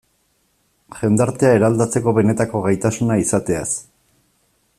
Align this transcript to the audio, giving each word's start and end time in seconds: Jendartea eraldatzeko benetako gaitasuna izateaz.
Jendartea 1.01 1.51
eraldatzeko 1.57 2.15
benetako 2.19 2.65
gaitasuna 2.67 3.23
izateaz. 3.27 3.69